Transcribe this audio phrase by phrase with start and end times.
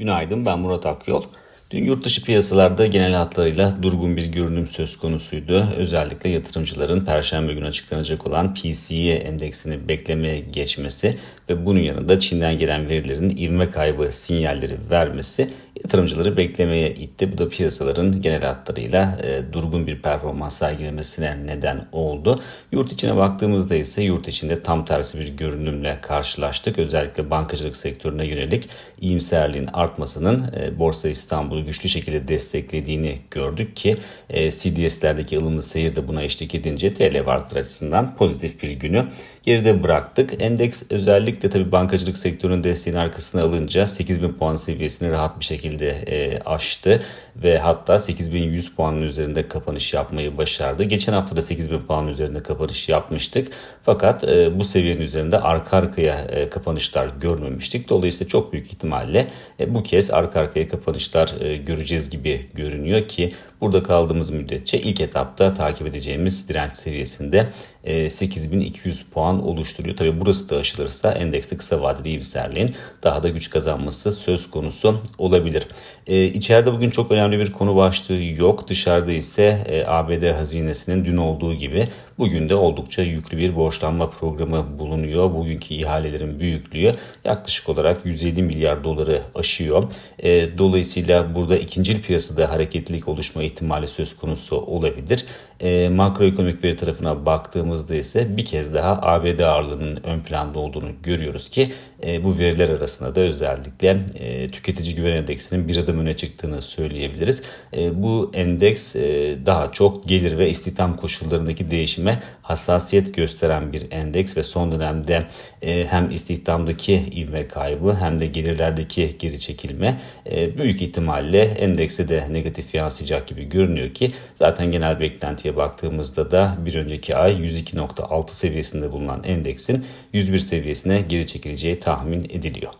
[0.00, 1.22] Günaydın ben Murat Akyol.
[1.70, 5.66] Dün yurt dışı piyasalarda genel hatlarıyla durgun bir görünüm söz konusuydu.
[5.76, 11.18] Özellikle yatırımcıların perşembe günü açıklanacak olan PCE endeksini beklemeye geçmesi
[11.48, 15.50] ve bunun yanında Çin'den gelen verilerin ivme kaybı sinyalleri vermesi
[15.84, 17.32] yatırımcıları beklemeye itti.
[17.32, 22.42] Bu da piyasaların genel hatlarıyla e, durgun bir performans sergilemesine neden oldu.
[22.72, 26.78] Yurt içine baktığımızda ise yurt içinde tam tersi bir görünümle karşılaştık.
[26.78, 28.68] Özellikle bankacılık sektörüne yönelik
[29.00, 33.96] iyimserliğin artmasının e, Borsa İstanbul'u güçlü şekilde desteklediğini gördük ki
[34.30, 39.06] e, CDS'lerdeki ılımlı seyir de buna eşlik edince TL varlıklar açısından pozitif bir günü
[39.42, 40.42] geride bıraktık.
[40.42, 46.38] Endeks özellikle tabii bankacılık sektörünün desteğini arkasına alınca 8000 puan seviyesini rahat bir şekilde e,
[46.44, 47.02] aştı
[47.36, 50.84] ve hatta 8100 puanın üzerinde kapanış yapmayı başardı.
[50.84, 53.48] Geçen hafta da 8000 puanın üzerinde kapanış yapmıştık.
[53.82, 57.88] Fakat e, bu seviyenin üzerinde arka arkaya e, kapanışlar görmemiştik.
[57.88, 59.26] Dolayısıyla çok büyük ihtimalle
[59.60, 65.00] e, bu kez arka arkaya kapanışlar e, göreceğiz gibi görünüyor ki burada kaldığımız müddetçe ilk
[65.00, 67.46] etapta takip edeceğimiz direnç seviyesinde
[67.84, 69.96] e, 8200 puan oluşturuyor.
[69.96, 75.66] Tabi burası da aşılırsa endekste kısa vadeli iyimserliğin daha da güç kazanması söz konusu olabilir.
[76.06, 78.68] E, içeride bugün çok önemli bir konu başlığı yok.
[78.68, 84.78] Dışarıda ise e, ABD hazinesinin dün olduğu gibi bugün de oldukça yüklü bir borçlanma programı
[84.78, 85.34] bulunuyor.
[85.34, 89.84] Bugünkü ihalelerin büyüklüğü yaklaşık olarak 150 milyar doları aşıyor.
[90.18, 95.26] E, dolayısıyla burada ikinci piyasada hareketlilik oluşma ihtimali söz konusu olabilir.
[95.60, 101.48] E, makroekonomik veri tarafına baktığımızda ise bir kez daha ABD ağırlığının ön planda olduğunu görüyoruz
[101.48, 101.72] ki
[102.06, 107.42] e, bu veriler arasında da özellikle e, tüketici güven endeksinin bir adım öne çıktığını söyleyebiliriz.
[107.76, 114.36] E, bu endeks e, daha çok gelir ve istihdam koşullarındaki değişime hassasiyet gösteren bir endeks
[114.36, 115.26] ve son dönemde
[115.62, 122.32] e, hem istihdamdaki ivme kaybı hem de gelirlerdeki geri çekilme e, büyük ihtimalle endekse de
[122.32, 128.92] negatif yansıyacak gibi görünüyor ki zaten genel beklentiye baktığımızda da bir önceki ay 102.6 seviyesinde
[128.92, 132.72] bulunan endeksin 101 seviyesine geri çekileceği tahmin ediliyor.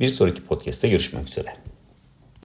[0.00, 1.73] Bir sonraki podcast'te görüşmek üzere.